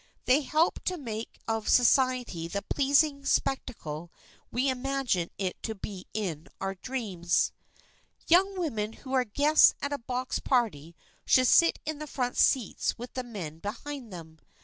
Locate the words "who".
8.93-9.13